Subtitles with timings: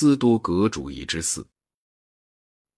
[0.00, 1.46] 斯多葛主义之四，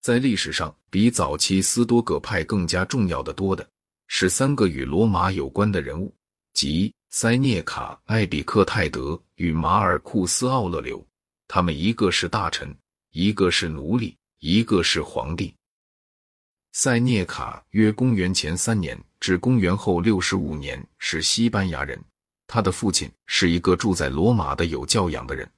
[0.01, 3.65] 在历史上比早期斯多葛派更加重要的多的
[4.09, 6.13] 是三个与罗马有关的人物，
[6.53, 11.01] 即塞涅卡、艾比克泰德与马尔库斯·奥勒留。
[11.47, 12.77] 他们一个是大臣，
[13.13, 15.55] 一个是奴隶，一个是皇帝。
[16.73, 22.05] 塞涅卡约公元前三年至公元后六十五年是西班牙人，
[22.49, 25.49] 他的父亲是一个住在罗马的有教养的人。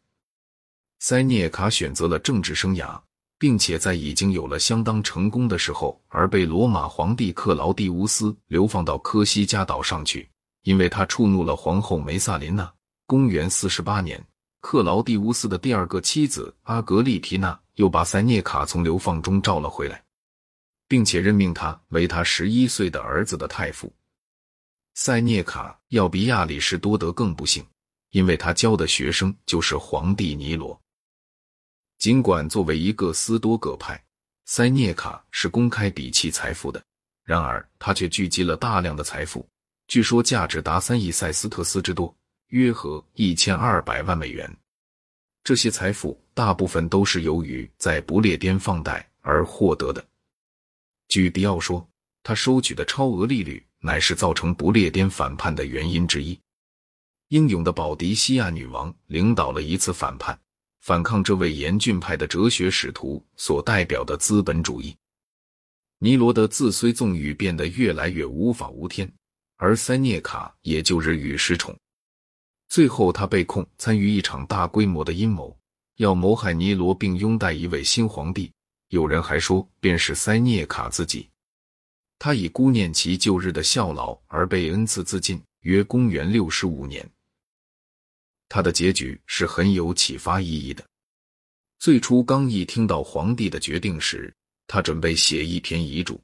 [1.01, 3.01] 塞涅卡选择了政治生涯，
[3.39, 10.29] 并且在已经有了相当成功的时候，而被罗马皇帝克劳蒂乌斯流放到科西嘉岛上去，
[10.63, 12.73] 因为他触怒了皇后梅萨琳娜。
[13.07, 14.25] 公元四十八年，
[14.61, 20.03] 克劳蒂乌斯的第二个妻子阿格丽缇娜又把塞涅卡从流放中召了回来，
[20.89, 23.93] 并且任命他为他十一岁的儿子的太傅。
[24.95, 27.63] 塞涅卡要比亚里士多德更不幸，
[28.13, 30.81] 因为他教的学生就是皇帝尼罗。
[32.05, 33.99] 尽管作为一个斯多葛派，
[34.45, 36.85] 塞涅卡是公开鄙弃财富的，
[37.25, 39.49] 然而他却聚集了大量的财富，
[39.87, 42.15] 据说价值达三亿塞斯特斯之多，
[42.49, 44.55] 约合一千二百万美元。
[45.45, 50.07] 这些财富大部分都是由于在不列颠放贷而获得的。
[51.09, 51.89] 据迪奥说，
[52.23, 56.39] 他收取的超额利率乃是造成不列颠反叛的原因之一。
[57.29, 60.39] 英勇的保迪西亚女王领导了一次反叛。
[60.85, 64.95] 反抗这位严峻派的哲学使徒所代表的资本主义。
[65.99, 69.11] 尼罗的自虽纵欲变得越来越无法无天，
[69.57, 71.75] 而塞涅卡也就日与失宠。
[72.69, 75.57] 最后，他被控参与一场大规模的阴谋，
[75.97, 78.53] 要谋害尼罗并拥戴一位新皇帝。
[78.89, 81.31] 有人还说，便是塞涅卡自己。
[82.19, 87.11] 他以孤念其旧日的效劳而被恩赐自尽，约公元六十五年。
[88.55, 90.85] 他的结局是很有启发意义的。
[91.81, 94.33] 最初刚一听到皇帝的决定时，
[94.69, 96.21] 他准备写一篇遗嘱。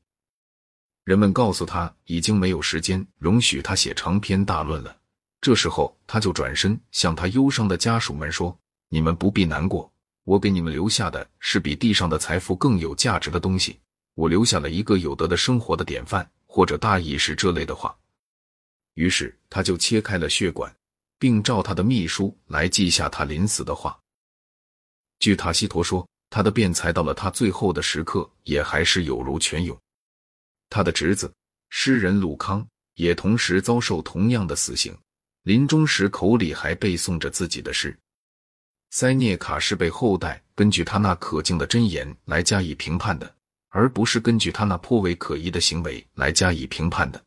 [1.02, 4.96] 人们告诉他已经没有时间容许他写长篇大论了。
[5.40, 8.56] 这时候，他就转身向他忧伤的家属们说
[8.90, 13.76] ：“你们不必难过，我给你们留下的是比地上的财富更有价值的东西。
[14.14, 17.92] 我留下了一个有德的生活的典范，或者大意是这类的话。”
[18.94, 20.72] 于是，他就切开了血管。
[21.20, 23.96] 并照他的秘书来记下他临死的话。
[25.18, 29.78] 据塔西佗说，他的辩才到了他最后的时刻，也还是有如泉涌。
[30.70, 31.30] 他的侄子
[31.68, 34.96] 诗人鲁康也同时遭受同样的死刑，
[35.42, 37.94] 临终时口里还背诵着自己的诗。
[38.88, 43.34] 塞涅卡是被后代根据他那可敬的箴言来加以评判的，
[43.68, 47.22] 而不是根据他那颇为可疑的行为来加以评判的。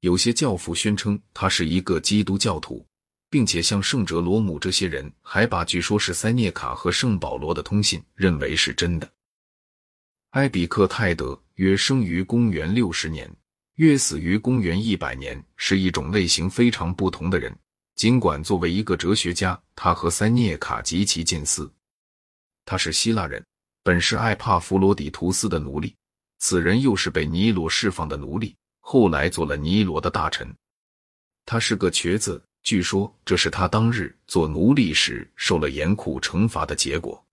[0.00, 2.84] 有些教父宣称他是一个基督教徒。
[3.28, 9.10] 并且像圣哲罗姆这些人，还把据说是塞涅卡和圣保罗的通信认为是真的。
[10.30, 13.30] 埃比克泰德约生于公元六十年，
[13.76, 17.56] 约死于公元一百年，是一种类型非常不同的人。
[17.94, 21.70] 尽管作为一个哲学家，他和塞涅卡极其近似。
[22.66, 23.42] 他是希腊人，
[23.82, 25.94] 本是艾帕弗罗底图斯的奴隶，
[26.38, 30.54] 此人又是被尼罗释放的奴隶，后来做了尼罗的大臣。
[31.46, 32.42] 他是个瘸子。
[32.66, 37.24] 据说这是他当日做奴隶时受了严酷惩罚的结果。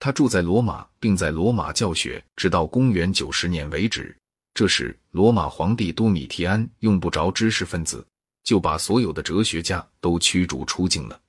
[0.00, 4.12] 他住在罗马，并在罗马教学，直到公元九十年为止。
[4.52, 8.04] 这时，罗马皇帝多米提安用不着知识分子，
[8.42, 11.20] 就把所有的哲学家都驱逐出境了。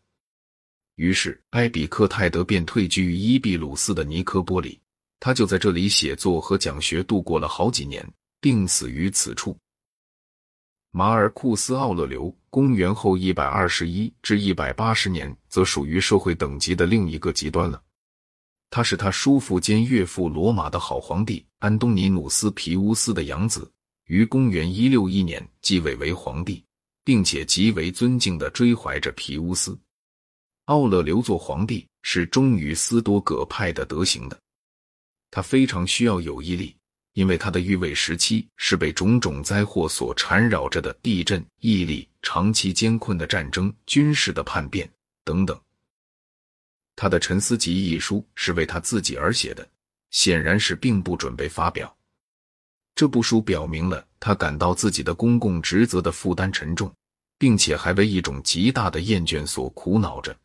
[0.96, 4.80] 于是，埃比克泰德便退居于伊庇鲁斯的尼科波里，
[5.20, 8.04] 他就在这里写作和讲学，度过了好几年，
[8.40, 9.56] 并死于此处。
[10.94, 17.82] 马尔库斯·奥勒留，公元后一百二十一至一百八十年，则属于社会等级的另一个极端了。
[18.70, 23.72] 他是他叔父兼岳父罗马的好皇帝安东尼努斯·皮乌斯的养子，
[24.08, 26.62] 于公元一六一年继位为皇帝，
[27.06, 29.80] 并且极为尊敬的追怀着皮乌斯。
[30.66, 34.38] 奥勒留做皇帝是忠于斯多葛派的德行的，
[35.32, 36.76] 他非常需要有毅力。
[37.14, 44.90] 因为他的预位时期是被种种灾祸所缠绕着的地震、毅力、长期艰困的战争、军事的叛变
[45.24, 45.60] 等等。
[46.96, 49.68] 他的《沉思集》一书是为他自己而写的，
[50.12, 51.94] 显然是并不准备发表。
[52.94, 56.94] 这部书表明了他感到自己的公共职责的负担沉重，
[57.38, 60.38] 并且还为一种极大的厌倦所苦恼着。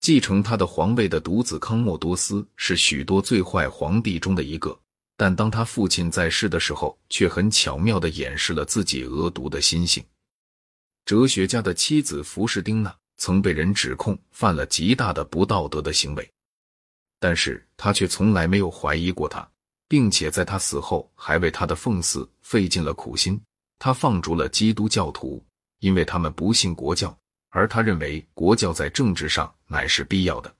[0.00, 4.78] 继承他的皇位的独子康莫多斯是许多最坏皇帝中的一个。
[5.16, 10.04] 但当他父亲在世的时候，却很巧妙地掩饰了自己恶毒的心性。
[11.04, 16.30] 哲学家的妻子福士丁娜曾被人指控犯了极大的不道德的行为。
[17.18, 19.48] 但是他却从来没有怀疑过他，
[19.88, 23.40] 并且在他死后还为他的奉祀费尽了苦心。
[23.78, 25.42] 他放逐了基督教徒，
[25.78, 27.16] 因为他们不信国教，
[27.50, 30.54] 而他认为国教在政治上乃是必要的。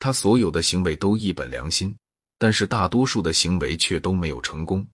[0.00, 1.94] 他所有的行为都一本良心，
[2.40, 4.86] 但是大多数的行为却都没有成功。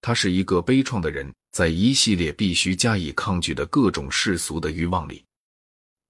[0.00, 5.24] 他是一个悲怆的人，在一系列必须加以抗拒的各种世俗的欲望里，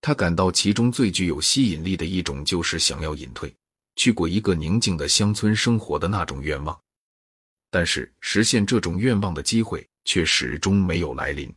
[0.03, 3.51] 他感到其中最具有吸引力的一种，就是想要隐退，
[3.97, 6.79] 去过一个宁静的乡村生活的那种愿望。
[7.71, 11.51] 但是实现这种愿望的机会却始终没有来临。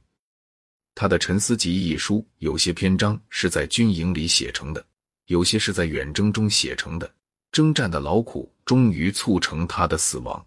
[0.94, 4.86] 他的《沉思集》一书，有些篇章是在军营里写成的。
[5.26, 7.14] 有些是在远征中写成的，
[7.56, 10.46] 征战的劳苦终于促成他的死亡。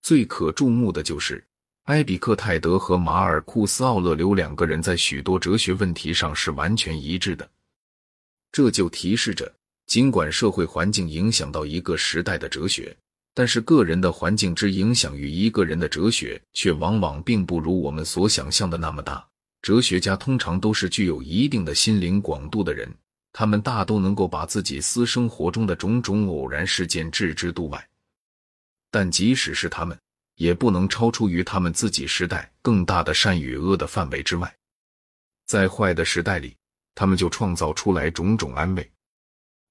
[0.00, 1.44] 最可注目的就是
[1.82, 7.46] 埃比克泰德和马尔库斯·奥勒留两个人在许多哲学问题上是完全一致的，
[8.50, 9.54] 这就提示着，
[9.86, 12.96] 尽管社会环境影响到一个时代的哲学，
[13.34, 19.22] 但是个人的环境之影响于一个人的哲学却往往并不如我们所想象的那么大。
[19.60, 22.90] 哲学家通常都是具有一定的心灵广度的人。
[23.32, 27.88] 他们大都能够把自己私生活中的种种偶然事件置之度外，
[28.90, 29.98] 但即使是他们，
[30.34, 34.54] 也不能超出于他们自己时代更大的善与恶的范围之外。
[35.46, 36.56] 在坏的时代里，
[36.94, 38.82] 他们就创造出来种种安慰；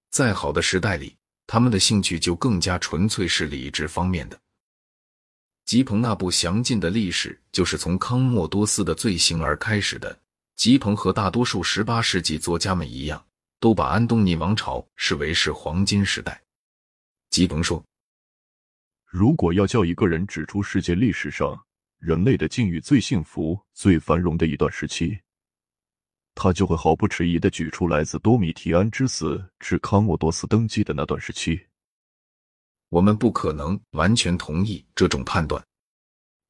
[0.10, 1.16] 在好的时代里，
[1.46, 4.40] 他们的兴趣就更加纯粹是理智方面的。
[5.66, 10.18] 吉鹏那部详尽的历史，就是从康莫多斯的罪行而开始的。
[10.56, 13.24] 吉鹏和大多数十八世纪作家们一样。
[13.62, 16.44] 都把安东尼王朝视为是黄金时代。
[17.30, 17.82] 吉彭说
[19.06, 21.64] ：“如果要叫一个人指出世界历史上
[22.00, 25.20] 人类的境遇最幸福、最繁荣的一段时期，
[26.34, 31.68] 他就会毫不迟疑的举出来自多米提安之死至康沃多斯登基的那段时期。
[32.90, 35.64] 我们不可能完全同意这种判断。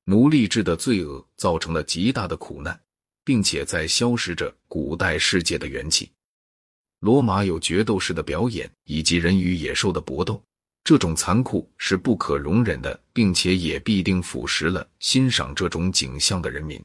[0.05, 2.81] 奴隶制的罪恶造成了极大的苦难，
[3.25, 6.09] 并且在消失着古代世界的元气。”
[7.01, 10.41] 罗马有决斗士的表演，以及人与野兽的搏斗，
[10.83, 16.79] 这种残酷是不可容忍的，并且也必定腐蚀了欣赏这种景象的人民。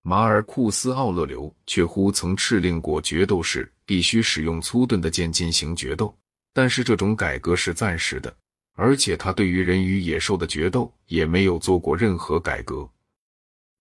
[0.00, 6.16] 马尔库斯·奥勒留却乎曾敕令过决斗士必须使用粗钝的剑进行决斗，
[6.54, 8.34] 但是这种改革是暂时的，
[8.76, 12.88] 而且他对于人与野兽的决斗也没有做过任何改革。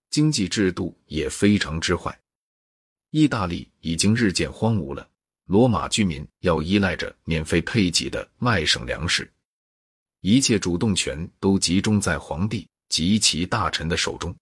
[0.10, 2.20] 经济制度也非常之坏，
[3.12, 5.08] 意大利已经日渐荒芜了。
[5.48, 9.32] 罗马居民要依赖着免费配给的外省粮食，
[10.20, 14.36] 一切主动权都集中在皇帝及其大臣的手中。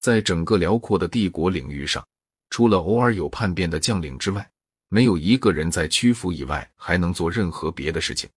[0.00, 2.02] 在整个辽阔的帝国领域上，
[2.48, 4.50] 除了偶尔有叛变的将领之外，
[4.88, 8.28] 没有一个人在屈服以外还能做任何别的事情。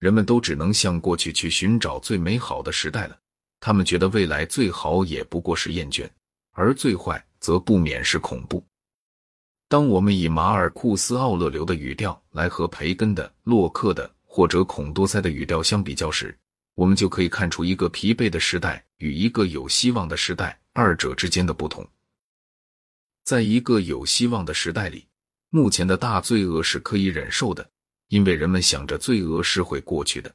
[0.00, 3.16] 人们都只能向过去去寻找最美好的时代了。
[3.60, 6.10] 他们觉得未来最好也不过是厌倦，
[6.50, 8.62] 而最坏则不免是恐怖。
[9.68, 16.36] 当我们以马尔库斯·奥勒留的语调来和培根的、洛克的或者孔多塞的语调相比较时，
[16.74, 21.84] 我们就可以看出一个疲惫的时代与一个有希望的时代二者之间的不同。
[23.24, 25.04] 在一个有希望的时代里，
[25.50, 27.68] 目前的大罪恶是可以忍受的，
[28.06, 30.30] 因为人们想着罪恶是会过去的；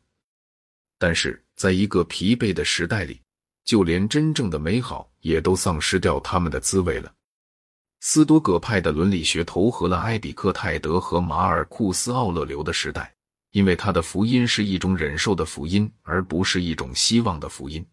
[0.99, 3.21] 但是在一个疲惫的时代里，
[3.63, 7.13] 就连真正的美好也都丧失掉他们的滋味了。
[8.03, 13.13] 斯多葛派的伦理学投合了埃比克泰德和马尔库斯·奥勒留的时代，
[13.51, 17.85] 因为他的福音是一种忍受的福音，而不是一种希望的福音。